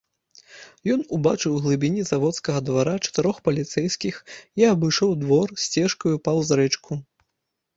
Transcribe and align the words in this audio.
Ён 0.93 1.01
убачыў 1.17 1.51
у 1.57 1.59
глыбіні 1.65 2.05
заводскага 2.11 2.63
двара 2.71 2.95
чатырох 3.05 3.37
паліцэйскіх 3.49 4.15
і 4.63 4.67
абышоў 4.73 5.11
двор 5.25 5.47
сцежкаю 5.67 6.15
паўз 6.29 6.47
рэчку. 6.63 7.01